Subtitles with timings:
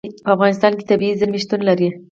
[0.25, 1.89] په افغانستان کې طبیعي زیرمې شتون لري.